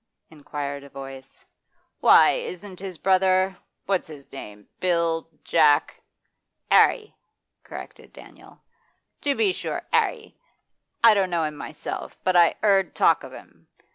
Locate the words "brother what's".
2.97-4.07